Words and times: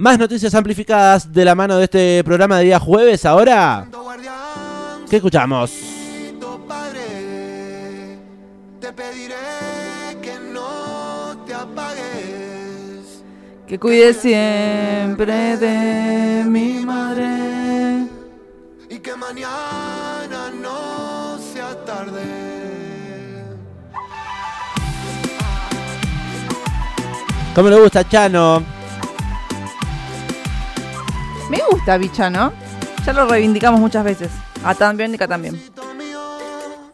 Más 0.00 0.18
noticias 0.18 0.54
amplificadas 0.54 1.30
de 1.30 1.44
la 1.44 1.54
mano 1.54 1.76
de 1.76 1.84
este 1.84 2.24
programa 2.24 2.56
de 2.56 2.64
día 2.64 2.80
jueves. 2.80 3.26
Ahora, 3.26 3.86
¿qué 5.10 5.16
escuchamos? 5.16 5.72
Padre, 6.66 8.16
te 8.80 8.94
pediré 8.94 9.34
que 10.22 10.38
no 10.54 11.36
te 11.46 11.52
apagues. 11.52 13.22
Que 13.68 13.78
cuide 13.78 14.14
siempre 14.14 15.58
de 15.58 16.44
mi 16.46 16.82
madre. 16.82 18.06
y 18.88 18.98
que 19.00 19.14
mañana 19.16 20.50
no 20.62 21.36
sea 21.52 21.74
tarde. 21.84 22.22
¿Cómo 27.54 27.68
le 27.68 27.78
gusta, 27.78 28.08
Chano? 28.08 28.79
Me 31.50 31.58
gusta 31.70 31.98
Bicha, 31.98 32.30
¿no? 32.30 32.52
Ya 33.04 33.12
lo 33.12 33.26
reivindicamos 33.26 33.80
muchas 33.80 34.04
veces. 34.04 34.30
A 34.64 34.74
también 34.74 35.12
y 35.12 35.22
a 35.22 35.26
también. 35.26 35.60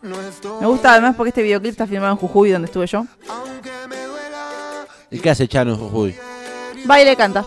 Me 0.02 0.66
gusta 0.66 0.92
además 0.92 1.14
porque 1.14 1.28
este 1.28 1.42
videoclip 1.42 1.72
está 1.72 1.86
filmado 1.86 2.12
en 2.12 2.18
Jujuy, 2.18 2.50
donde 2.50 2.66
estuve 2.66 2.86
yo. 2.86 3.06
¿Y 5.10 5.18
qué 5.20 5.30
hace 5.30 5.46
Chano 5.46 5.72
en 5.72 5.78
Jujuy? 5.78 6.16
Baile 6.86 7.12
y 7.12 7.16
canta. 7.16 7.44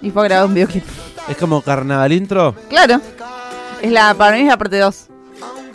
Y 0.00 0.10
fue 0.10 0.24
grabado 0.24 0.48
un 0.48 0.54
videoclip. 0.54 0.84
¿Es 1.28 1.36
como 1.36 1.60
carnaval 1.60 2.12
intro? 2.12 2.54
Claro. 2.68 3.00
Es 3.82 3.92
la, 3.92 4.14
para 4.14 4.36
mí 4.36 4.42
es 4.42 4.48
la 4.48 4.56
parte 4.56 4.78
2. 4.78 5.06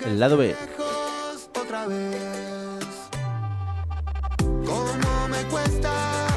El 0.06 0.20
lado 0.20 0.38
B. 0.38 0.56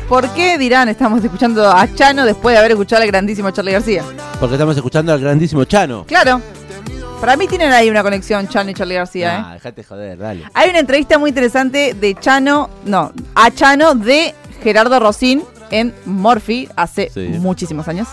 ¿Por 0.08 0.28
qué 0.34 0.58
dirán 0.58 0.88
estamos 0.88 1.24
escuchando 1.24 1.66
a 1.66 1.92
Chano 1.94 2.26
después 2.26 2.54
de 2.54 2.58
haber 2.58 2.72
escuchado 2.72 3.02
al 3.02 3.08
grandísimo 3.08 3.50
Charlie 3.50 3.72
García? 3.72 4.04
Porque 4.44 4.56
estamos 4.56 4.76
escuchando 4.76 5.10
al 5.10 5.20
grandísimo 5.20 5.64
Chano. 5.64 6.04
Claro. 6.06 6.38
Para 7.18 7.34
mí 7.36 7.46
tienen 7.48 7.72
ahí 7.72 7.88
una 7.88 8.02
conexión 8.02 8.46
Chano 8.46 8.70
y 8.70 8.74
Charlie 8.74 8.96
García, 8.96 9.36
¿eh? 9.38 9.42
Ah, 9.42 9.52
dejate 9.54 9.82
joder, 9.82 10.18
dale. 10.18 10.44
Hay 10.52 10.68
una 10.68 10.80
entrevista 10.80 11.16
muy 11.18 11.30
interesante 11.30 11.94
de 11.94 12.14
Chano, 12.16 12.68
no, 12.84 13.10
a 13.34 13.50
Chano 13.50 13.94
de 13.94 14.34
Gerardo 14.62 15.00
Rosín 15.00 15.42
en 15.70 15.94
Morphy 16.04 16.68
hace 16.76 17.10
Sí. 17.14 17.20
muchísimos 17.40 17.88
años. 17.88 18.06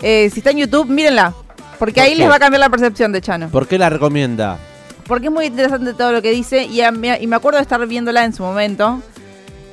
Eh, 0.00 0.30
si 0.32 0.38
está 0.38 0.52
en 0.52 0.58
YouTube, 0.58 0.86
mírenla. 0.88 1.34
Porque 1.80 1.94
¿Por 1.94 2.04
ahí 2.04 2.10
qué? 2.12 2.18
les 2.18 2.30
va 2.30 2.36
a 2.36 2.38
cambiar 2.38 2.60
la 2.60 2.70
percepción 2.70 3.10
de 3.10 3.20
Chano. 3.20 3.48
¿Por 3.48 3.66
qué 3.66 3.78
la 3.78 3.90
recomienda? 3.90 4.58
Porque 5.08 5.26
es 5.26 5.32
muy 5.32 5.46
interesante 5.46 5.92
todo 5.94 6.12
lo 6.12 6.22
que 6.22 6.30
dice 6.30 6.66
y, 6.66 6.82
a- 6.82 6.92
y 7.20 7.26
me 7.26 7.34
acuerdo 7.34 7.56
de 7.58 7.62
estar 7.62 7.84
viéndola 7.84 8.24
en 8.24 8.32
su 8.32 8.44
momento 8.44 9.02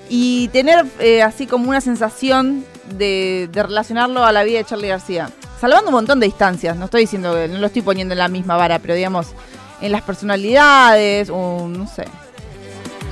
y 0.09 0.47
tener 0.47 0.83
eh, 0.99 1.21
así 1.21 1.45
como 1.45 1.69
una 1.69 1.81
sensación 1.81 2.65
de, 2.97 3.49
de 3.51 3.61
relacionarlo 3.63 4.23
a 4.25 4.31
la 4.31 4.41
vida 4.43 4.57
de 4.59 4.65
Charlie 4.65 4.87
García. 4.87 5.29
Salvando 5.65 5.89
un 5.89 5.95
montón 5.95 6.19
de 6.19 6.27
distancias, 6.27 6.77
no 6.77 6.85
estoy 6.85 7.01
diciendo 7.01 7.33
que 7.33 7.47
no 7.47 7.57
lo 7.57 7.65
estoy 7.65 7.81
poniendo 7.81 8.13
en 8.13 8.19
la 8.19 8.27
misma 8.27 8.55
vara, 8.55 8.77
pero 8.77 8.93
digamos 8.93 9.29
en 9.81 9.91
las 9.91 10.03
personalidades, 10.03 11.31
o 11.31 11.67
no 11.67 11.87
sé, 11.87 12.05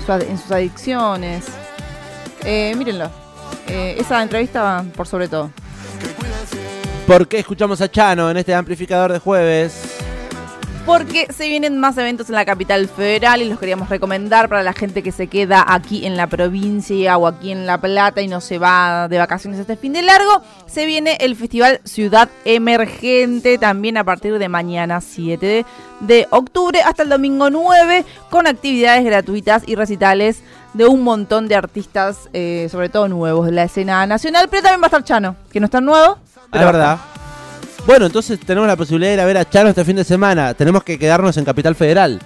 en 0.07 0.37
sus 0.37 0.51
adicciones. 0.51 1.45
Eh, 2.45 2.75
mírenlo. 2.77 3.09
Eh, 3.67 3.95
esa 3.97 4.21
entrevista 4.21 4.61
va 4.61 4.85
por 4.95 5.07
sobre 5.07 5.27
todo. 5.27 5.49
¿Por 7.07 7.27
qué 7.27 7.39
escuchamos 7.39 7.81
a 7.81 7.89
Chano 7.89 8.29
en 8.29 8.37
este 8.37 8.53
amplificador 8.53 9.11
de 9.11 9.17
jueves? 9.17 9.92
Porque 10.85 11.27
se 11.31 11.47
vienen 11.47 11.77
más 11.77 11.97
eventos 11.97 12.27
en 12.27 12.35
la 12.35 12.43
capital 12.43 12.89
federal 12.89 13.41
y 13.41 13.47
los 13.47 13.57
queríamos 13.57 13.87
recomendar 13.87 14.49
para 14.49 14.63
la 14.63 14.73
gente 14.73 15.01
que 15.01 15.13
se 15.13 15.27
queda 15.27 15.63
aquí 15.65 16.05
en 16.05 16.17
la 16.17 16.27
provincia 16.27 17.17
o 17.17 17.25
aquí 17.25 17.51
en 17.51 17.65
La 17.65 17.77
Plata 17.77 18.21
y 18.21 18.27
no 18.27 18.41
se 18.41 18.59
va 18.59 19.07
de 19.07 19.17
vacaciones 19.17 19.59
este 19.59 19.77
fin 19.77 19.93
de 19.93 20.01
largo. 20.01 20.41
Se 20.65 20.85
viene 20.85 21.17
el 21.21 21.37
Festival 21.37 21.79
Ciudad 21.85 22.27
Emergente 22.43 23.57
también 23.57 23.95
a 23.95 24.03
partir 24.03 24.37
de 24.37 24.49
mañana 24.49 24.99
7 24.99 25.65
de, 26.01 26.27
octubre 26.31 26.81
hasta 26.81 27.03
el 27.03 27.09
domingo 27.09 27.49
9 27.49 28.03
con 28.29 28.45
actividades 28.45 29.05
gratuitas 29.05 29.63
y 29.65 29.75
recitales 29.75 30.43
de 30.73 30.85
un 30.85 31.01
montón 31.01 31.47
de 31.47 31.55
artistas, 31.55 32.29
eh, 32.33 32.67
sobre 32.69 32.89
todo 32.89 33.07
nuevos 33.07 33.45
de 33.45 33.53
la 33.53 33.63
escena 33.63 34.05
nacional, 34.05 34.49
pero 34.49 34.63
también 34.63 34.81
va 34.81 34.85
a 34.85 34.87
estar 34.87 35.03
Chano, 35.05 35.37
que 35.49 35.61
no 35.61 35.65
está 35.65 35.79
nuevo. 35.79 36.17
Es 36.25 36.39
pero 36.51 36.65
va 36.65 36.69
a 36.69 36.71
verdad. 36.73 37.12
Bueno, 37.85 38.05
entonces 38.05 38.39
tenemos 38.39 38.67
la 38.67 38.75
posibilidad 38.77 39.09
de 39.11 39.13
ir 39.15 39.19
a 39.19 39.25
ver 39.25 39.37
a 39.37 39.49
Chano 39.49 39.69
este 39.69 39.83
fin 39.83 39.95
de 39.97 40.03
semana. 40.05 40.53
Tenemos 40.53 40.83
que 40.83 40.97
quedarnos 40.97 41.35
en 41.37 41.43
Capital 41.45 41.75
Federal. 41.75 42.19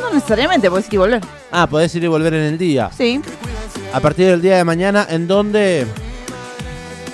No 0.00 0.12
necesariamente, 0.12 0.70
puedes 0.70 0.86
ir 0.88 0.94
y 0.94 0.96
volver. 0.96 1.20
Ah, 1.52 1.66
podés 1.66 1.94
ir 1.94 2.04
y 2.04 2.06
volver 2.06 2.32
en 2.34 2.42
el 2.44 2.58
día. 2.58 2.90
Sí. 2.96 3.20
A 3.92 4.00
partir 4.00 4.26
del 4.26 4.40
día 4.40 4.56
de 4.56 4.64
mañana, 4.64 5.06
¿en 5.08 5.28
dónde? 5.28 5.86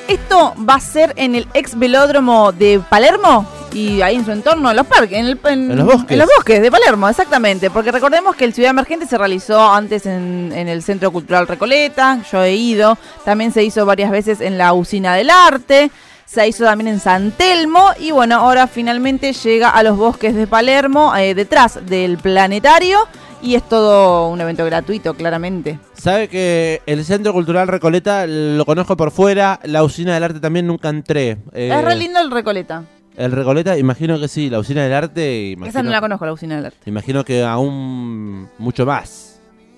Esto 0.07 0.55
va 0.69 0.75
a 0.75 0.81
ser 0.81 1.13
en 1.17 1.35
el 1.35 1.47
ex 1.55 1.77
velódromo 1.79 2.53
de 2.53 2.81
Palermo 2.89 3.47
y 3.73 4.01
ahí 4.01 4.17
en 4.17 4.25
su 4.25 4.33
entorno, 4.33 4.71
en 4.71 4.77
los 4.77 4.87
parques, 4.87 5.19
en, 5.19 5.27
el- 5.27 5.39
En 5.45 5.77
los 5.77 5.87
bosques. 5.87 6.11
En 6.13 6.19
los 6.19 6.29
bosques 6.37 6.63
de 6.63 6.71
Palermo, 6.71 7.09
exactamente. 7.09 7.71
Porque 7.71 7.91
recordemos 7.93 8.35
que 8.37 8.45
el 8.45 8.55
Ciudad 8.55 8.71
Emergente 8.71 9.07
se 9.07 9.19
realizó 9.19 9.61
antes 9.73 10.07
en, 10.07 10.53
en 10.55 10.69
el 10.69 10.83
Centro 10.83 11.11
Cultural 11.13 11.47
Recoleta, 11.49 12.21
yo 12.31 12.43
he 12.43 12.55
ido. 12.55 12.97
También 13.25 13.53
se 13.53 13.63
hizo 13.65 13.85
varias 13.87 14.11
veces 14.11 14.41
en 14.41 14.57
la 14.59 14.73
Usina 14.73 15.15
del 15.15 15.31
Arte. 15.31 15.91
Se 16.31 16.47
hizo 16.47 16.63
también 16.63 16.87
en 16.87 17.01
San 17.01 17.33
Telmo 17.33 17.89
y 17.99 18.13
bueno, 18.13 18.37
ahora 18.37 18.69
finalmente 18.69 19.33
llega 19.33 19.69
a 19.71 19.83
los 19.83 19.97
bosques 19.97 20.33
de 20.33 20.47
Palermo, 20.47 21.13
eh, 21.17 21.35
detrás 21.35 21.85
del 21.87 22.19
planetario 22.19 23.01
y 23.43 23.57
es 23.57 23.69
todo 23.69 24.29
un 24.29 24.41
evento 24.41 24.65
gratuito, 24.65 25.15
claramente. 25.15 25.81
Sabe 25.95 26.29
que 26.29 26.83
el 26.87 27.05
Centro 27.05 27.33
Cultural 27.33 27.67
Recoleta 27.67 28.29
lo 28.29 28.65
conozco 28.65 28.97
por 28.97 29.11
fuera, 29.11 29.59
la 29.65 29.83
Usina 29.83 30.15
del 30.15 30.23
Arte 30.23 30.39
también 30.39 30.69
nunca 30.69 30.89
entré. 30.89 31.39
Eh, 31.53 31.73
es 31.77 31.85
re 31.85 31.97
lindo 31.97 32.21
el 32.21 32.31
Recoleta. 32.31 32.85
El 33.17 33.33
Recoleta, 33.33 33.77
imagino 33.77 34.21
que 34.21 34.29
sí, 34.29 34.49
la 34.51 34.61
Usina 34.61 34.85
del 34.85 34.93
Arte, 34.93 35.49
imagino, 35.51 35.69
Esa 35.69 35.83
no 35.83 35.91
la 35.91 36.01
conozco, 36.01 36.27
la 36.27 36.33
Usina 36.33 36.55
del 36.55 36.67
Arte. 36.67 36.79
imagino 36.87 37.25
que 37.25 37.43
aún 37.43 38.49
mucho 38.57 38.87
más. 38.87 39.30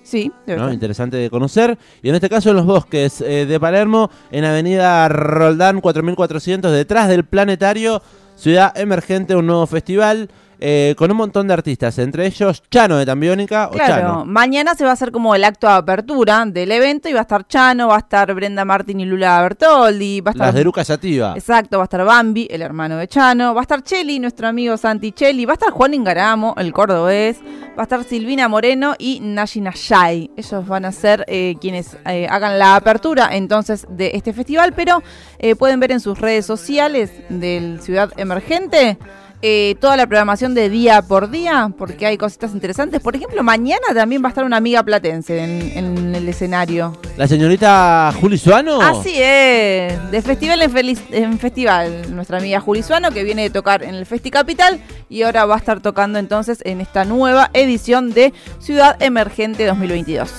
Sí, 0.03 0.31
ser. 0.45 0.73
Interesante 0.73 1.17
de 1.17 1.29
conocer. 1.29 1.77
Y 2.01 2.09
en 2.09 2.15
este 2.15 2.29
caso 2.29 2.49
en 2.49 2.57
los 2.57 2.65
bosques 2.65 3.21
eh, 3.21 3.45
de 3.45 3.59
Palermo, 3.59 4.11
en 4.31 4.45
Avenida 4.45 5.07
Roldán 5.07 5.81
4400, 5.81 6.71
detrás 6.71 7.07
del 7.07 7.23
Planetario, 7.23 8.01
Ciudad 8.35 8.77
Emergente, 8.77 9.35
un 9.35 9.47
nuevo 9.47 9.65
festival 9.65 10.29
eh, 10.59 10.95
con 10.97 11.11
un 11.11 11.17
montón 11.17 11.47
de 11.47 11.53
artistas, 11.53 11.97
entre 11.99 12.25
ellos 12.25 12.63
Chano 12.69 12.97
de 12.97 13.05
Tambiónica 13.05 13.67
o 13.67 13.71
Claro, 13.71 13.93
Chano. 13.95 14.25
mañana 14.25 14.75
se 14.75 14.83
va 14.83 14.91
a 14.91 14.93
hacer 14.93 15.11
como 15.11 15.35
el 15.35 15.43
acto 15.43 15.67
de 15.67 15.73
apertura 15.73 16.43
del 16.45 16.71
evento 16.71 17.09
y 17.09 17.13
va 17.13 17.19
a 17.19 17.23
estar 17.23 17.47
Chano, 17.47 17.87
va 17.89 17.95
a 17.95 17.99
estar 17.99 18.33
Brenda 18.33 18.63
Martín 18.65 18.99
y 18.99 19.05
Lula 19.05 19.41
Bertoldi, 19.41 20.21
va 20.21 20.31
a 20.31 20.33
estar 20.33 20.47
Las 20.47 20.55
de 20.55 20.63
Luca 20.63 20.83
Sativa. 20.83 21.33
Exacto, 21.35 21.77
va 21.77 21.83
a 21.83 21.85
estar 21.85 22.03
Bambi, 22.05 22.47
el 22.49 22.61
hermano 22.61 22.97
de 22.97 23.07
Chano, 23.07 23.53
va 23.53 23.61
a 23.61 23.63
estar 23.63 23.83
Cheli, 23.83 24.19
nuestro 24.19 24.47
amigo 24.47 24.77
Santi 24.77 25.11
Cheli, 25.11 25.45
va 25.45 25.53
a 25.53 25.55
estar 25.55 25.71
Juan 25.71 25.93
Ingaramo, 25.93 26.55
el 26.57 26.71
cordobés, 26.73 27.39
va 27.77 27.81
a 27.81 27.83
estar 27.83 28.03
Silvina 28.03 28.47
Moreno 28.47 28.95
y 28.97 29.19
Nashi 29.21 29.61
Nayay. 29.61 30.31
Ellos 30.37 30.67
van 30.67 30.85
a 30.85 30.91
ser 30.91 31.25
eh, 31.27 31.55
quienes 31.59 31.97
eh, 32.05 32.27
hagan 32.29 32.57
la 32.59 32.75
apertura 32.75 33.29
entonces 33.35 33.85
de 33.89 34.11
este 34.13 34.33
festival, 34.33 34.73
pero 34.73 35.01
eh, 35.39 35.55
pueden 35.55 35.79
ver 35.79 35.91
en 35.91 35.99
sus 35.99 36.19
redes 36.19 36.45
sociales 36.45 37.11
del 37.29 37.81
Ciudad 37.81 38.11
Emergente. 38.17 38.97
Eh, 39.45 39.75
toda 39.81 39.97
la 39.97 40.07
programación 40.07 40.55
de 40.55 40.69
día 40.69 41.01
por 41.01 41.29
día, 41.29 41.69
porque 41.77 42.05
hay 42.05 42.17
cositas 42.17 42.53
interesantes. 42.53 43.01
Por 43.01 43.13
ejemplo, 43.15 43.43
mañana 43.43 43.81
también 43.93 44.23
va 44.23 44.27
a 44.27 44.29
estar 44.29 44.45
una 44.45 44.55
amiga 44.55 44.81
platense 44.83 45.43
en, 45.43 45.77
en 45.77 46.15
el 46.15 46.27
escenario. 46.29 46.97
La 47.17 47.27
señorita 47.27 48.13
Juli 48.21 48.37
Suano. 48.37 48.79
Así 48.81 49.11
es, 49.15 50.11
de 50.11 50.21
festival 50.21 50.61
en, 50.61 50.71
feliz- 50.71 51.03
en 51.11 51.37
festival, 51.39 52.15
nuestra 52.15 52.37
amiga 52.37 52.61
Juli 52.61 52.81
Suano 52.83 53.11
que 53.11 53.23
viene 53.25 53.41
de 53.43 53.49
tocar 53.49 53.83
en 53.83 53.95
el 53.95 54.05
Festi 54.05 54.31
Capital 54.31 54.79
y 55.09 55.23
ahora 55.23 55.45
va 55.45 55.55
a 55.55 55.57
estar 55.57 55.81
tocando 55.81 56.19
entonces 56.19 56.59
en 56.63 56.79
esta 56.79 57.03
nueva 57.03 57.49
edición 57.53 58.11
de 58.13 58.31
Ciudad 58.59 58.95
Emergente 59.03 59.65
2022. 59.65 60.31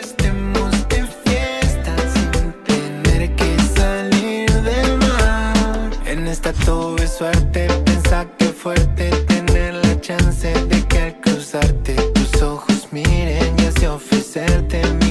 Estemos 0.00 0.70
de 0.88 1.04
fiesta 1.24 1.94
sin 2.14 2.52
tener 3.02 3.34
que 3.34 3.56
salir 3.76 4.50
del 4.62 4.98
mar. 4.98 5.90
En 6.06 6.26
esta 6.28 6.52
tuve 6.52 7.06
suerte, 7.06 7.59
fuerte 8.62 9.08
tener 9.26 9.72
la 9.72 9.98
chance 10.02 10.52
de 10.52 10.86
que 10.86 10.98
al 10.98 11.20
cruzarte 11.22 11.94
tus 12.12 12.42
ojos 12.42 12.88
miren 12.92 13.56
y 13.58 13.64
así 13.64 13.86
ofrecerte 13.86 14.82
mi 15.00 15.09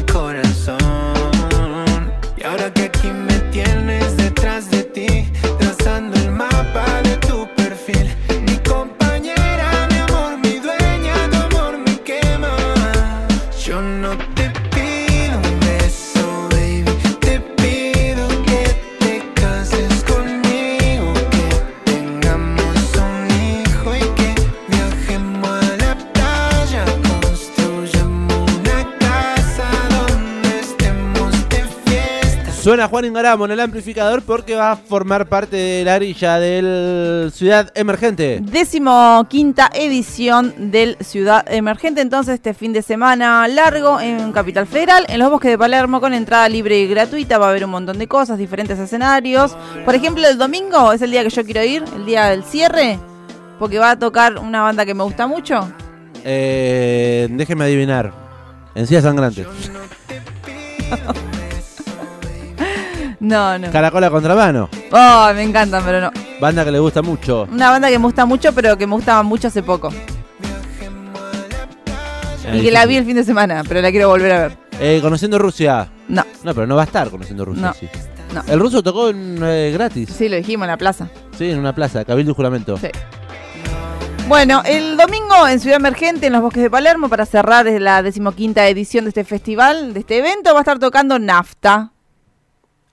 Suena 32.69 32.87
Juan 32.87 33.05
Ingaramo 33.05 33.45
en 33.45 33.51
el 33.51 33.61
amplificador 33.61 34.21
porque 34.21 34.53
va 34.53 34.73
a 34.73 34.75
formar 34.75 35.27
parte 35.27 35.55
de 35.55 35.83
la 35.83 35.95
grilla 35.95 36.37
del 36.37 37.31
Ciudad 37.33 37.71
Emergente. 37.73 38.41
Décimo 38.43 39.25
quinta 39.27 39.71
edición 39.73 40.53
del 40.69 40.95
Ciudad 40.99 41.51
Emergente, 41.51 42.01
entonces 42.01 42.35
este 42.35 42.53
fin 42.53 42.71
de 42.71 42.83
semana 42.83 43.47
largo 43.47 43.99
en 43.99 44.31
Capital 44.33 44.67
Federal, 44.67 45.07
en 45.09 45.17
los 45.17 45.31
bosques 45.31 45.49
de 45.49 45.57
Palermo 45.57 45.99
con 45.99 46.13
entrada 46.13 46.47
libre 46.47 46.77
y 46.79 46.87
gratuita, 46.87 47.39
va 47.39 47.47
a 47.47 47.49
haber 47.49 47.65
un 47.65 47.71
montón 47.71 47.97
de 47.97 48.07
cosas, 48.07 48.37
diferentes 48.37 48.77
escenarios. 48.77 49.57
Por 49.83 49.95
ejemplo, 49.95 50.27
el 50.27 50.37
domingo 50.37 50.93
es 50.93 51.01
el 51.01 51.09
día 51.09 51.23
que 51.23 51.31
yo 51.31 51.43
quiero 51.43 51.63
ir, 51.63 51.83
el 51.95 52.05
día 52.05 52.25
del 52.25 52.43
cierre, 52.43 52.99
porque 53.57 53.79
va 53.79 53.89
a 53.89 53.97
tocar 53.97 54.37
una 54.37 54.61
banda 54.61 54.85
que 54.85 54.93
me 54.93 55.01
gusta 55.01 55.25
mucho. 55.25 55.67
Eh, 56.23 57.27
déjeme 57.31 57.63
adivinar. 57.63 58.13
Encías 58.75 59.01
sangrantes. 59.01 59.47
No, 63.19 63.57
no. 63.59 63.71
Caracola 63.71 64.09
contramano. 64.09 64.69
Oh, 64.91 65.31
me 65.35 65.43
encantan, 65.43 65.83
pero 65.83 65.99
no. 66.01 66.11
Banda 66.39 66.63
que 66.63 66.71
le 66.71 66.79
gusta 66.79 67.01
mucho. 67.01 67.47
Una 67.51 67.69
banda 67.71 67.89
que 67.89 67.99
me 67.99 68.05
gusta 68.05 68.25
mucho, 68.25 68.53
pero 68.53 68.77
que 68.77 68.87
me 68.87 68.95
gustaba 68.95 69.23
mucho 69.23 69.47
hace 69.49 69.61
poco. 69.61 69.89
Y 72.53 72.61
que 72.61 72.71
la 72.71 72.85
vi 72.85 72.97
el 72.97 73.05
fin 73.05 73.15
de 73.15 73.23
semana, 73.23 73.63
pero 73.67 73.81
la 73.81 73.91
quiero 73.91 74.09
volver 74.09 74.31
a 74.31 74.39
ver. 74.39 74.57
Eh, 74.79 74.99
conociendo 75.01 75.37
Rusia. 75.37 75.89
No, 76.07 76.23
No, 76.43 76.53
pero 76.55 76.65
no 76.65 76.75
va 76.75 76.83
a 76.83 76.85
estar 76.85 77.09
conociendo 77.09 77.45
Rusia. 77.45 77.61
No. 77.61 77.73
sí. 77.73 77.87
no. 78.33 78.41
El 78.47 78.59
ruso 78.59 78.81
tocó 78.81 79.09
en, 79.09 79.39
eh, 79.43 79.71
gratis. 79.73 80.09
Sí, 80.17 80.29
lo 80.29 80.37
dijimos 80.37 80.65
en 80.65 80.71
la 80.71 80.77
plaza. 80.77 81.09
Sí, 81.37 81.51
en 81.51 81.59
una 81.59 81.75
plaza, 81.75 82.05
Cabildo 82.05 82.31
y 82.31 82.35
Juramento. 82.35 82.77
Sí. 82.77 82.87
Bueno, 84.27 84.61
el 84.65 84.95
domingo 84.95 85.47
en 85.47 85.59
Ciudad 85.59 85.77
Emergente, 85.77 86.27
en 86.27 86.33
los 86.33 86.41
bosques 86.41 86.61
de 86.63 86.69
Palermo, 86.69 87.09
para 87.09 87.25
cerrar 87.25 87.65
la 87.65 88.01
decimoquinta 88.03 88.67
edición 88.67 89.05
de 89.05 89.09
este 89.09 89.23
festival, 89.23 89.93
de 89.93 90.01
este 90.01 90.19
evento, 90.19 90.53
va 90.53 90.59
a 90.59 90.61
estar 90.61 90.79
tocando 90.79 91.17
Nafta. 91.19 91.91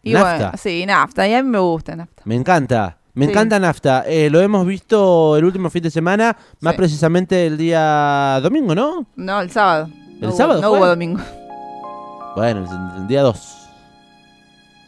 Y 0.09 0.13
¿Nafta? 0.13 0.37
bueno, 0.37 0.53
sí, 0.57 0.87
Nafta, 0.87 1.27
y 1.29 1.35
a 1.35 1.43
mí 1.43 1.49
me 1.49 1.59
gusta 1.59 1.97
Nafta. 1.97 2.23
Me 2.25 2.35
encanta. 2.37 2.97
Me 3.15 3.25
Sí. 3.25 3.31
encanta 3.33 3.59
Nafta. 3.59 4.05
Eh, 4.07 4.31
lo 4.31 4.41
hemos 4.41 4.65
visto 4.67 5.37
el 5.37 5.45
último 5.45 5.69
fin 5.71 5.83
de 5.83 5.91
semana, 5.91 6.37
más 6.61 6.75
Sí. 6.75 6.77
precisamente 6.77 7.47
el 7.47 7.57
día 7.57 8.39
domingo, 8.43 8.75
¿no? 8.75 9.07
No, 9.17 9.41
el 9.41 9.51
sábado. 9.51 9.89
¿El 10.15 10.21
No 10.21 10.29
hubo- 10.29 10.37
sábado 10.37 10.61
No 10.63 10.69
fue? 10.71 10.79
hubo 10.79 10.87
domingo. 10.87 11.21
Bueno, 12.37 12.61
el, 12.95 13.01
el 13.03 13.09
día 13.09 13.23
2. 13.23 13.69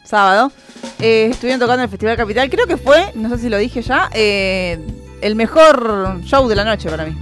Sábado. 0.05 0.51
Eh, 0.99 1.27
estuvieron 1.31 1.59
tocando 1.59 1.81
en 1.81 1.85
el 1.85 1.89
Festival 1.89 2.15
Capital. 2.15 2.49
Creo 2.49 2.65
que 2.67 2.77
fue, 2.77 3.11
no 3.15 3.27
sé 3.29 3.39
si 3.39 3.49
lo 3.49 3.57
dije 3.57 3.81
ya, 3.81 4.09
eh, 4.13 4.79
el 5.21 5.35
mejor 5.35 6.21
show 6.23 6.47
de 6.47 6.55
la 6.55 6.63
noche 6.63 6.89
para 6.89 7.05
mí. 7.05 7.15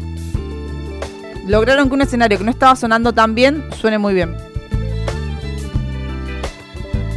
Lograron 1.48 1.88
que 1.88 1.94
un 1.96 2.02
escenario 2.02 2.38
que 2.38 2.44
no 2.44 2.52
estaba 2.52 2.76
sonando 2.76 3.14
tan 3.14 3.34
bien 3.34 3.64
suene 3.80 3.98
muy 3.98 4.14
bien. 4.14 4.36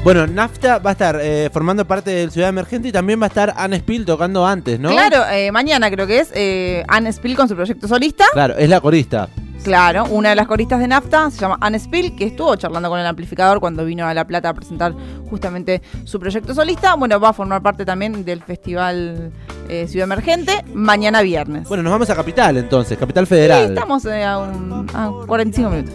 Bueno, 0.02 0.26
Nafta 0.26 0.78
va 0.78 0.90
a 0.90 0.92
estar 0.92 1.18
eh, 1.20 1.50
formando 1.52 1.84
parte 1.84 2.10
del 2.10 2.30
Ciudad 2.30 2.48
Emergente 2.48 2.88
y 2.88 2.92
también 2.92 3.20
va 3.20 3.26
a 3.26 3.28
estar 3.28 3.52
Anne 3.56 3.76
Spill 3.80 4.06
tocando 4.06 4.46
antes, 4.46 4.80
¿no? 4.80 4.88
Claro, 4.90 5.24
eh, 5.30 5.52
mañana 5.52 5.90
creo 5.90 6.06
que 6.06 6.20
es 6.20 6.30
eh, 6.34 6.82
Anne 6.88 7.12
Spill 7.12 7.36
con 7.36 7.48
su 7.48 7.54
proyecto 7.54 7.86
solista. 7.86 8.24
Claro, 8.32 8.56
es 8.56 8.68
la 8.70 8.80
corista. 8.80 9.28
Claro, 9.62 10.04
una 10.06 10.30
de 10.30 10.36
las 10.36 10.46
coristas 10.46 10.80
de 10.80 10.88
Nafta 10.88 11.30
se 11.30 11.38
llama 11.38 11.58
Anne 11.60 11.78
Spill, 11.78 12.16
que 12.16 12.24
estuvo 12.24 12.56
charlando 12.56 12.88
con 12.88 12.98
el 12.98 13.04
amplificador 13.04 13.60
cuando 13.60 13.84
vino 13.84 14.06
a 14.06 14.14
La 14.14 14.26
Plata 14.26 14.48
a 14.48 14.54
presentar 14.54 14.94
justamente 15.28 15.82
su 16.04 16.18
proyecto 16.18 16.54
solista. 16.54 16.94
Bueno, 16.94 17.20
va 17.20 17.28
a 17.28 17.32
formar 17.34 17.60
parte 17.60 17.84
también 17.84 18.24
del 18.24 18.42
Festival 18.42 19.30
eh, 19.68 19.86
Ciudad 19.86 20.04
Emergente 20.04 20.64
mañana 20.72 21.20
viernes. 21.20 21.68
Bueno, 21.68 21.82
nos 21.82 21.92
vamos 21.92 22.08
a 22.08 22.16
Capital 22.16 22.56
entonces, 22.56 22.96
Capital 22.96 23.26
Sí, 23.26 23.34
Federal. 23.34 23.64
estamos 23.64 24.02
eh, 24.06 24.24
a, 24.24 24.38
un, 24.38 24.86
a 24.94 25.10
45 25.26 25.70
minutos. 25.70 25.94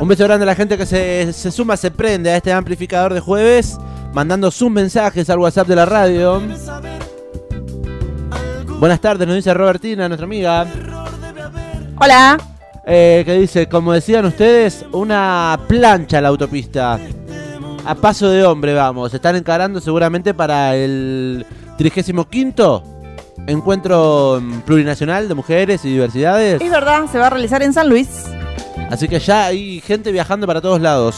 Un 0.00 0.06
beso 0.06 0.24
grande 0.24 0.44
a 0.44 0.46
la 0.46 0.54
gente 0.54 0.78
que 0.78 0.86
se, 0.86 1.32
se 1.32 1.50
suma, 1.50 1.76
se 1.76 1.90
prende 1.90 2.30
a 2.30 2.36
este 2.36 2.52
amplificador 2.52 3.12
de 3.14 3.20
jueves, 3.20 3.76
mandando 4.12 4.50
sus 4.50 4.70
mensajes 4.70 5.28
al 5.28 5.40
WhatsApp 5.40 5.66
de 5.66 5.76
la 5.76 5.86
radio. 5.86 6.40
Buenas 8.78 9.00
tardes, 9.00 9.26
nos 9.26 9.34
dice 9.34 9.52
Robertina, 9.52 10.06
nuestra 10.06 10.24
amiga, 10.24 10.64
Hola. 12.00 12.38
eh, 12.86 13.24
que 13.26 13.34
dice, 13.40 13.68
como 13.68 13.92
decían 13.92 14.24
ustedes, 14.24 14.84
una 14.92 15.58
plancha 15.66 16.18
a 16.18 16.20
la 16.20 16.28
autopista. 16.28 17.00
A 17.84 17.94
paso 17.96 18.28
de 18.28 18.44
hombre, 18.44 18.74
vamos. 18.74 19.10
Se 19.10 19.16
están 19.16 19.34
encarando 19.34 19.80
seguramente 19.80 20.32
para 20.32 20.76
el 20.76 21.44
35 21.76 22.28
encuentro 23.48 24.40
mm, 24.40 24.60
plurinacional 24.60 25.26
de 25.26 25.34
mujeres 25.34 25.84
y 25.84 25.88
diversidades. 25.88 26.60
Es 26.60 26.70
verdad, 26.70 27.06
se 27.10 27.18
va 27.18 27.26
a 27.26 27.30
realizar 27.30 27.62
en 27.62 27.72
San 27.72 27.88
Luis. 27.88 28.26
Así 28.90 29.08
que 29.08 29.18
ya 29.18 29.46
hay 29.46 29.80
gente 29.80 30.12
viajando 30.12 30.46
para 30.46 30.60
todos 30.60 30.80
lados. 30.80 31.16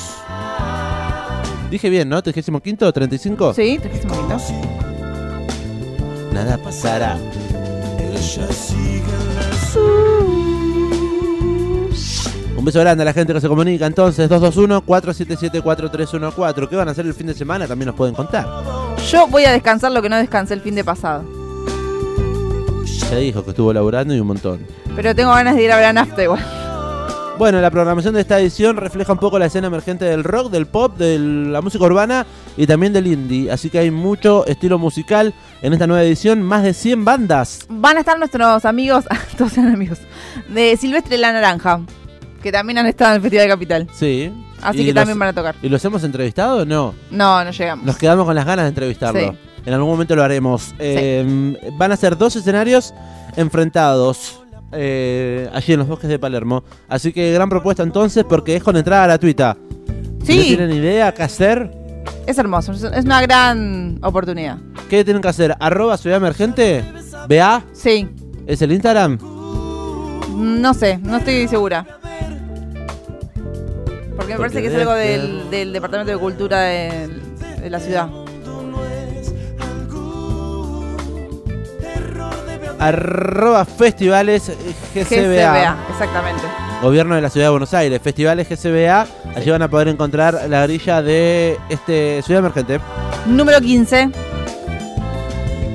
Dije 1.70 1.88
bien, 1.88 2.08
¿no? 2.08 2.20
35 2.20 2.84
o 2.84 2.92
35. 2.92 3.54
Sí, 3.54 3.78
35 3.78 4.16
minutos. 4.16 4.42
Nada 6.32 6.58
pasará. 6.58 7.16
Un 12.56 12.64
beso 12.64 12.80
grande 12.80 13.02
a 13.02 13.04
la 13.04 13.12
gente 13.12 13.32
que 13.32 13.40
se 13.40 13.48
comunica 13.48 13.86
entonces 13.86 14.28
221-477-4314. 14.28 16.68
¿Qué 16.68 16.76
van 16.76 16.88
a 16.88 16.90
hacer 16.90 17.06
el 17.06 17.14
fin 17.14 17.28
de 17.28 17.34
semana? 17.34 17.68
También 17.68 17.86
nos 17.86 17.94
pueden 17.94 18.14
contar. 18.14 18.46
Yo 19.10 19.26
voy 19.28 19.44
a 19.44 19.52
descansar 19.52 19.92
lo 19.92 20.02
que 20.02 20.08
no 20.08 20.16
descansé 20.16 20.54
el 20.54 20.60
fin 20.60 20.74
de 20.74 20.84
pasado. 20.84 21.24
Ya 23.10 23.16
dijo 23.16 23.44
que 23.44 23.50
estuvo 23.50 23.72
laburando 23.72 24.14
y 24.14 24.20
un 24.20 24.26
montón. 24.26 24.66
Pero 24.94 25.14
tengo 25.14 25.30
ganas 25.30 25.56
de 25.56 25.62
ir 25.62 25.72
a 25.72 25.76
ver 25.76 25.86
a 25.86 25.92
Nafta 25.92 26.22
igual. 26.22 26.59
Bueno, 27.40 27.58
la 27.62 27.70
programación 27.70 28.12
de 28.12 28.20
esta 28.20 28.38
edición 28.38 28.76
refleja 28.76 29.14
un 29.14 29.18
poco 29.18 29.38
la 29.38 29.46
escena 29.46 29.68
emergente 29.68 30.04
del 30.04 30.24
rock, 30.24 30.50
del 30.50 30.66
pop, 30.66 30.98
de 30.98 31.18
la 31.18 31.62
música 31.62 31.82
urbana 31.86 32.26
y 32.54 32.66
también 32.66 32.92
del 32.92 33.06
indie. 33.06 33.50
Así 33.50 33.70
que 33.70 33.78
hay 33.78 33.90
mucho 33.90 34.44
estilo 34.44 34.78
musical 34.78 35.32
en 35.62 35.72
esta 35.72 35.86
nueva 35.86 36.02
edición. 36.02 36.42
Más 36.42 36.62
de 36.64 36.74
100 36.74 37.02
bandas. 37.02 37.60
Van 37.70 37.96
a 37.96 38.00
estar 38.00 38.18
nuestros 38.18 38.66
amigos, 38.66 39.06
todos 39.38 39.56
eran 39.56 39.72
amigos, 39.72 40.00
de 40.50 40.76
Silvestre 40.76 41.16
La 41.16 41.32
Naranja, 41.32 41.80
que 42.42 42.52
también 42.52 42.76
han 42.76 42.84
estado 42.84 43.12
en 43.12 43.16
el 43.16 43.22
Festival 43.22 43.46
de 43.46 43.50
Capital. 43.54 43.88
Sí. 43.94 44.30
Así 44.60 44.82
¿Y 44.82 44.84
que 44.84 44.92
los- 44.92 45.00
también 45.00 45.18
van 45.18 45.30
a 45.30 45.32
tocar. 45.32 45.54
¿Y 45.62 45.70
los 45.70 45.82
hemos 45.82 46.04
entrevistado 46.04 46.58
o 46.58 46.64
no? 46.66 46.94
No, 47.10 47.42
no 47.42 47.50
llegamos. 47.52 47.86
Nos 47.86 47.96
quedamos 47.96 48.26
con 48.26 48.34
las 48.34 48.44
ganas 48.44 48.66
de 48.66 48.68
entrevistarlo. 48.68 49.18
Sí. 49.32 49.38
En 49.64 49.72
algún 49.72 49.88
momento 49.88 50.14
lo 50.14 50.22
haremos. 50.22 50.74
Eh, 50.78 51.56
van 51.78 51.90
a 51.90 51.96
ser 51.96 52.18
dos 52.18 52.36
escenarios 52.36 52.92
enfrentados 53.34 54.39
eh, 54.72 55.48
allí 55.52 55.72
en 55.72 55.78
los 55.80 55.88
bosques 55.88 56.08
de 56.10 56.18
Palermo. 56.18 56.62
Así 56.88 57.12
que 57.12 57.32
gran 57.32 57.48
propuesta 57.48 57.82
entonces 57.82 58.24
porque 58.28 58.56
es 58.56 58.62
con 58.62 58.76
entrada 58.76 59.06
gratuita. 59.06 59.56
Si 60.24 60.36
no 60.36 60.42
Sí, 60.42 60.48
tienen 60.48 60.70
idea 60.72 61.12
qué 61.14 61.22
hacer, 61.22 61.70
es 62.26 62.38
hermoso, 62.38 62.72
es 62.72 63.04
una 63.04 63.22
gran 63.22 63.98
oportunidad. 64.02 64.58
¿qué 64.88 65.04
tienen 65.04 65.22
que 65.22 65.28
hacer? 65.28 65.56
Arroba 65.60 65.96
Ciudad 65.96 66.18
Emergente. 66.18 66.84
BA 67.28 67.62
Sí, 67.72 68.08
es 68.46 68.60
el 68.62 68.72
Instagram. 68.72 69.18
no 70.36 70.74
sé, 70.74 70.98
no 70.98 71.16
estoy 71.18 71.48
segura. 71.48 71.86
Porque 74.16 74.34
me 74.34 74.38
parece 74.38 74.60
que 74.60 74.68
es 74.68 74.74
algo 74.74 74.92
del, 74.92 75.48
del 75.50 75.72
Departamento 75.72 76.12
de 76.12 76.18
Cultura 76.18 76.60
de, 76.60 77.08
de 77.62 77.70
la 77.70 77.80
ciudad. 77.80 78.08
Arroba 82.80 83.64
Festivales 83.66 84.48
GCBA. 84.94 85.04
GCBA, 85.04 85.76
exactamente. 85.90 86.42
Gobierno 86.82 87.14
de 87.14 87.20
la 87.20 87.28
Ciudad 87.28 87.46
de 87.46 87.50
Buenos 87.50 87.74
Aires. 87.74 88.00
Festivales 88.02 88.48
GCBA. 88.48 89.06
Allí 89.36 89.50
van 89.50 89.62
a 89.62 89.68
poder 89.68 89.88
encontrar 89.88 90.46
la 90.48 90.66
grilla 90.66 91.02
de 91.02 91.58
este 91.68 92.22
Ciudad 92.22 92.40
Emergente. 92.40 92.80
Número 93.26 93.60
15. 93.60 94.10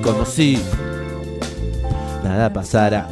Conocí. 0.02 0.60
Nada 2.24 2.52
pasará. 2.52 3.08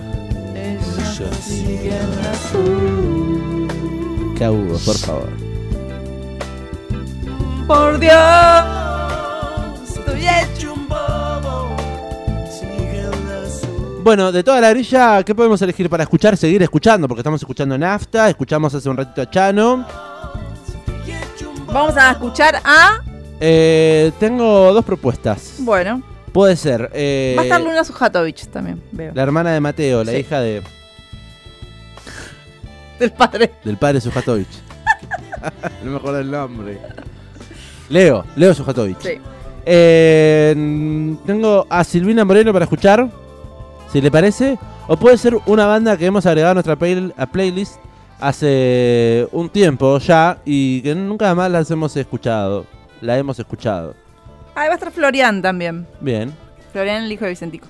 ¿Qué 4.35 4.49
hubo, 4.49 4.77
por 4.79 4.97
favor? 4.97 5.29
Por 7.67 7.99
Dios, 7.99 8.65
estoy 9.87 10.27
hecho 10.27 10.73
un 10.73 10.82
Bueno, 14.03 14.31
de 14.33 14.43
toda 14.43 14.59
la 14.59 14.69
grilla, 14.71 15.23
¿qué 15.23 15.33
podemos 15.33 15.61
elegir 15.61 15.89
para 15.89 16.03
escuchar? 16.03 16.35
Seguir 16.35 16.61
escuchando, 16.61 17.07
porque 17.07 17.21
estamos 17.21 17.41
escuchando 17.41 17.77
Nafta, 17.77 18.29
escuchamos 18.29 18.73
hace 18.75 18.89
un 18.89 18.97
ratito 18.97 19.21
a 19.21 19.29
Chano. 19.29 19.85
Vamos 21.67 21.95
a 21.95 22.11
escuchar 22.11 22.61
a. 22.65 22.99
Eh, 23.39 24.11
tengo 24.19 24.73
dos 24.73 24.83
propuestas. 24.83 25.55
Bueno, 25.59 26.01
Puede 26.33 26.55
ser 26.55 26.89
eh, 26.93 27.35
va 27.37 27.43
a 27.43 27.45
estar 27.45 27.61
Luna 27.61 27.83
Sujatovich 27.83 28.47
también, 28.47 28.81
veo. 28.91 29.11
la 29.13 29.21
hermana 29.21 29.51
de 29.53 29.59
Mateo, 29.59 30.03
la 30.03 30.11
Sí. 30.13 30.17
hija 30.17 30.39
de, 30.41 30.63
Del 32.99 33.11
padre. 33.11 33.51
del 33.63 33.77
padre 33.77 34.01
Sujatovich. 34.01 34.47
no 35.83 35.91
me 35.91 35.97
acuerdo 35.97 36.19
el 36.19 36.31
nombre. 36.31 36.79
Leo, 37.89 38.25
Leo 38.35 38.53
Sujatovich. 38.53 38.97
Sí. 38.99 39.19
Eh, 39.65 41.15
tengo 41.25 41.67
a 41.69 41.83
Silvina 41.83 42.25
Moreno 42.25 42.51
para 42.51 42.65
escuchar, 42.65 43.07
si 43.93 44.01
le 44.01 44.11
parece. 44.11 44.59
O 44.87 44.97
puede 44.97 45.17
ser 45.17 45.37
una 45.45 45.65
banda 45.65 45.95
que 45.95 46.05
hemos 46.05 46.25
agregado 46.25 46.51
a 46.51 46.53
nuestra 46.55 46.75
play- 46.75 47.13
a 47.15 47.25
playlist 47.25 47.75
hace 48.19 49.27
un 49.31 49.49
tiempo 49.49 49.97
ya 49.99 50.39
y 50.45 50.81
que 50.81 50.95
nunca 50.95 51.33
más 51.35 51.49
las 51.51 51.69
hemos 51.71 51.95
escuchado. 51.95 52.65
la 53.01 53.17
hemos 53.17 53.37
escuchado. 53.37 53.95
Ahí 54.55 54.67
va 54.67 54.73
a 54.73 54.75
estar 54.75 54.91
Florian 54.91 55.41
también. 55.41 55.85
Bien. 55.99 56.33
Florian, 56.71 57.03
el 57.03 57.11
hijo 57.11 57.25
de 57.25 57.31
Vicentico. 57.31 57.67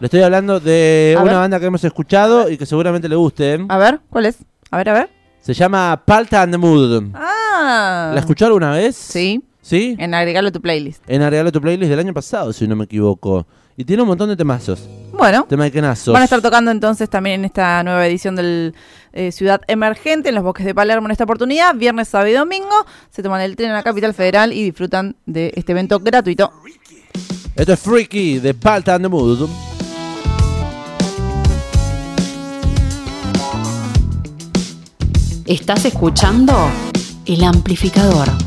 Le 0.00 0.06
estoy 0.06 0.20
hablando 0.20 0.60
de 0.60 1.14
A 1.16 1.22
una 1.22 1.32
ver. 1.32 1.40
banda 1.40 1.58
que 1.60 1.64
hemos 1.66 1.82
escuchado 1.82 2.50
y 2.50 2.58
que 2.58 2.66
seguramente 2.66 3.08
le 3.08 3.16
guste. 3.16 3.58
A 3.70 3.78
ver, 3.78 4.00
¿cuál 4.10 4.26
es? 4.26 4.36
A 4.70 4.76
ver, 4.76 4.88
a 4.90 4.92
ver. 4.92 5.10
Se 5.40 5.54
llama 5.54 6.02
Palta 6.04 6.42
and 6.42 6.52
the 6.52 6.58
Mood. 6.58 7.04
Ah. 7.14 8.10
¿La 8.12 8.20
escuchó 8.20 8.44
alguna 8.46 8.72
vez? 8.72 8.96
Sí, 8.96 9.42
¿Sí? 9.62 9.96
en 9.98 10.12
agregarlo 10.12 10.48
a 10.48 10.52
tu 10.52 10.60
playlist. 10.60 11.02
En 11.08 11.22
Agregalo 11.22 11.48
a 11.48 11.52
tu 11.52 11.60
playlist 11.62 11.88
del 11.88 12.00
año 12.00 12.12
pasado, 12.12 12.52
si 12.52 12.68
no 12.68 12.76
me 12.76 12.84
equivoco. 12.84 13.46
Y 13.78 13.84
tiene 13.86 14.02
un 14.02 14.08
montón 14.08 14.28
de 14.28 14.36
temazos. 14.36 14.86
Bueno, 15.16 15.46
Temaikenazos. 15.48 16.12
van 16.12 16.22
a 16.22 16.24
estar 16.24 16.42
tocando 16.42 16.70
entonces 16.70 17.08
también 17.08 17.40
en 17.40 17.44
esta 17.46 17.82
nueva 17.82 18.06
edición 18.06 18.36
del 18.36 18.74
eh, 19.12 19.32
Ciudad 19.32 19.62
Emergente 19.66 20.28
en 20.28 20.34
los 20.34 20.44
bosques 20.44 20.66
de 20.66 20.74
Palermo 20.74 21.06
en 21.06 21.12
esta 21.12 21.24
oportunidad. 21.24 21.74
Viernes, 21.74 22.08
sábado 22.08 22.30
y 22.30 22.34
domingo. 22.34 22.86
Se 23.10 23.22
toman 23.22 23.40
el 23.40 23.56
tren 23.56 23.70
a 23.70 23.74
la 23.74 23.82
capital 23.82 24.12
federal 24.14 24.52
y 24.52 24.62
disfrutan 24.62 25.16
de 25.24 25.52
este 25.56 25.72
evento 25.72 25.98
gratuito. 26.00 26.52
Esto 27.54 27.72
es 27.72 27.80
Freaky 27.80 28.38
de 28.40 28.52
Palta 28.52 28.94
and 28.94 29.04
the 29.04 29.08
Mood. 29.08 29.48
Estás 35.46 35.84
escuchando 35.84 36.68
El 37.24 37.44
Amplificador. 37.44 38.45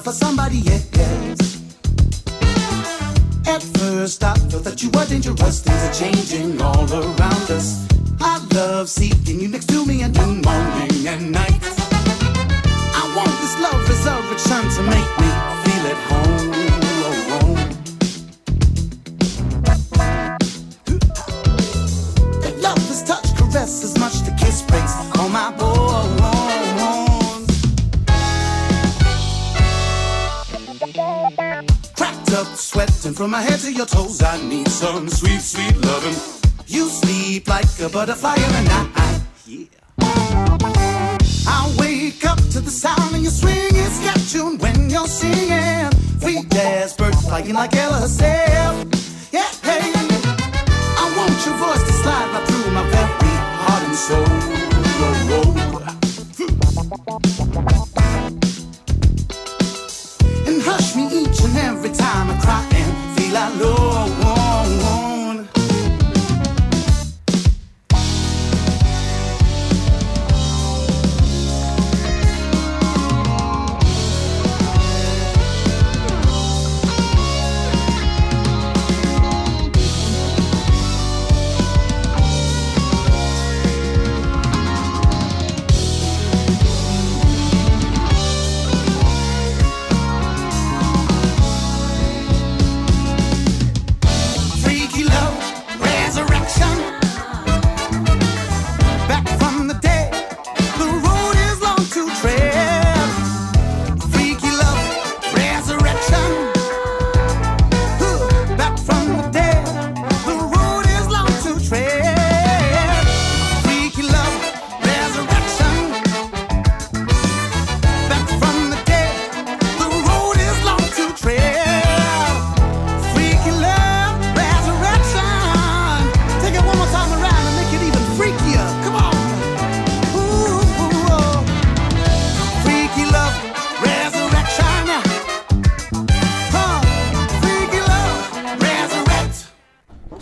Love 0.00 0.04
for 0.04 0.12
somebody 0.12 0.62
else. 0.68 1.60
At 3.46 3.62
first, 3.62 4.22
I 4.24 4.34
thought 4.34 4.64
that 4.64 4.82
you 4.82 4.90
were 4.90 5.04
dangerous. 5.06 5.60
Things 5.60 5.82
are 5.84 5.92
changing 5.92 6.60
all 6.60 6.90
around 6.92 7.50
us. 7.50 7.86
I 8.20 8.38
love 8.54 8.88
seeing 8.88 9.40
you 9.40 9.48
next 9.48 9.66
to 9.66 9.84
me 9.84 10.02
and 10.02 10.14
noon, 10.14 10.42
morning 10.42 11.08
and 11.08 11.32
night. 11.32 11.60
I 13.00 13.12
want 13.16 13.34
this 13.42 13.58
love 13.60 13.88
resurrection 13.88 14.62
to 14.76 14.82
make 14.94 15.10
me 15.20 15.28
feel 15.64 15.86
at 15.92 16.00
home. 16.08 16.50
Love 22.60 22.90
is 22.90 23.02
touch, 23.02 23.36
caress 23.36 23.84
as 23.84 23.98
up, 32.40 32.56
sweating 32.56 33.12
from 33.12 33.30
my 33.30 33.42
head 33.42 33.60
to 33.60 33.72
your 33.72 33.86
toes. 33.86 34.22
I 34.22 34.40
need 34.42 34.68
some 34.68 35.08
sweet, 35.08 35.40
sweet 35.40 35.76
loving. 35.76 36.16
You 36.66 36.88
sleep 36.88 37.48
like 37.48 37.66
a 37.80 37.88
butterfly 37.88 38.36
in 38.36 38.52
the 38.56 38.62
night. 38.72 39.20
Yeah. 39.46 39.66
I 41.46 41.74
wake 41.78 42.24
up 42.24 42.38
to 42.52 42.60
the 42.60 42.70
sound 42.70 43.14
of 43.14 43.20
your 43.20 43.30
swinging 43.30 43.70
tune 44.30 44.58
when 44.58 44.88
you're 44.88 45.08
singing. 45.08 45.90
Free 46.20 46.46
as 46.56 46.94
birds 46.94 47.20
flying 47.26 47.54
like 47.54 47.74
Ella 47.76 48.08
said. 48.08 48.86
Yeah, 49.32 49.50
hey. 49.62 49.92
I 51.02 51.04
want 51.16 51.44
your 51.44 51.56
voice 51.56 51.82
to 51.82 51.92
slide 52.02 52.30
right 52.32 52.46
through 52.48 52.70
my 52.70 52.84
very 52.90 53.34
heart 53.64 53.82
and 53.84 53.96
soul. 53.96 54.26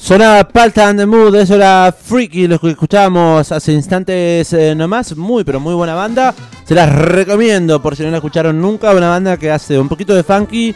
Sonaba 0.08 0.42
Palta 0.48 0.88
and 0.88 1.00
the 1.00 1.04
Mood, 1.04 1.34
eso 1.34 1.56
era 1.56 1.92
Freaky, 1.92 2.48
lo 2.48 2.58
que 2.58 2.70
escuchábamos 2.70 3.52
hace 3.52 3.74
instantes 3.74 4.50
eh, 4.54 4.74
nomás. 4.74 5.14
Muy, 5.14 5.44
pero 5.44 5.60
muy 5.60 5.74
buena 5.74 5.92
banda. 5.92 6.34
Se 6.64 6.74
las 6.74 6.90
recomiendo 6.90 7.82
por 7.82 7.94
si 7.94 8.04
no 8.04 8.10
la 8.10 8.16
escucharon 8.16 8.58
nunca. 8.58 8.92
Una 8.92 9.10
banda 9.10 9.36
que 9.36 9.50
hace 9.50 9.78
un 9.78 9.86
poquito 9.86 10.14
de 10.14 10.22
funky 10.22 10.74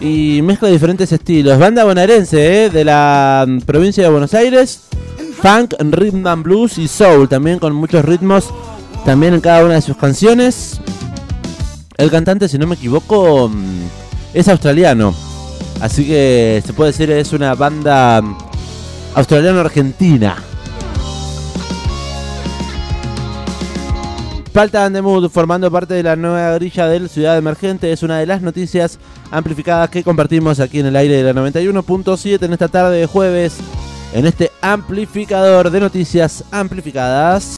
y 0.00 0.40
mezcla 0.42 0.68
diferentes 0.68 1.12
estilos. 1.12 1.60
Banda 1.60 1.84
bonaerense 1.84 2.64
eh, 2.64 2.70
de 2.70 2.84
la 2.84 3.44
mm, 3.46 3.60
provincia 3.60 4.02
de 4.02 4.10
Buenos 4.10 4.34
Aires. 4.34 4.80
Funk, 5.40 5.74
rhythm 5.78 6.26
and 6.26 6.42
blues 6.42 6.76
y 6.76 6.88
soul, 6.88 7.28
también 7.28 7.60
con 7.60 7.72
muchos 7.72 8.04
ritmos. 8.04 8.52
También 9.04 9.34
en 9.34 9.40
cada 9.42 9.64
una 9.64 9.74
de 9.74 9.82
sus 9.82 9.96
canciones. 9.96 10.80
El 11.96 12.10
cantante, 12.10 12.48
si 12.48 12.58
no 12.58 12.66
me 12.66 12.74
equivoco, 12.74 13.48
mm, 13.48 14.34
es 14.34 14.48
australiano. 14.48 15.14
Así 15.80 16.04
que 16.04 16.62
se 16.66 16.72
puede 16.72 16.90
decir 16.90 17.12
es 17.12 17.32
una 17.32 17.54
banda 17.54 18.20
mm, 18.22 18.45
australiano-argentina. 19.16 20.36
Palta 24.52 24.84
and 24.84 24.94
the 24.94 25.02
Mood, 25.02 25.30
formando 25.30 25.70
parte 25.70 25.94
de 25.94 26.02
la 26.02 26.16
nueva 26.16 26.54
grilla 26.54 26.86
del 26.86 27.08
Ciudad 27.08 27.36
Emergente, 27.36 27.92
es 27.92 28.02
una 28.02 28.18
de 28.18 28.26
las 28.26 28.42
noticias 28.42 28.98
amplificadas 29.30 29.88
que 29.88 30.04
compartimos 30.04 30.60
aquí 30.60 30.80
en 30.80 30.86
el 30.86 30.96
aire 30.96 31.22
de 31.22 31.32
la 31.32 31.40
91.7 31.40 32.42
en 32.42 32.52
esta 32.52 32.68
tarde 32.68 32.98
de 32.98 33.06
jueves, 33.06 33.56
en 34.12 34.26
este 34.26 34.52
amplificador 34.60 35.70
de 35.70 35.80
noticias 35.80 36.44
amplificadas. 36.50 37.54